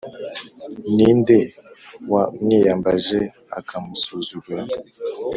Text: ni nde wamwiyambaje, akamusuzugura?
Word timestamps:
ni 0.95 1.09
nde 1.19 1.37
wamwiyambaje, 2.11 3.21
akamusuzugura? 3.59 4.63